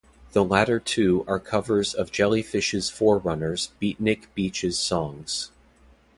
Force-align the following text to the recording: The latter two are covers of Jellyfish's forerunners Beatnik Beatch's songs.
The 0.31 0.43
latter 0.43 0.79
two 0.79 1.23
are 1.27 1.37
covers 1.39 1.93
of 1.93 2.11
Jellyfish's 2.11 2.89
forerunners 2.89 3.69
Beatnik 3.79 4.33
Beatch's 4.35 4.79
songs. 4.79 5.51